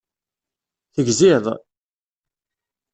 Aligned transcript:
Tegziḍ? 0.93 1.45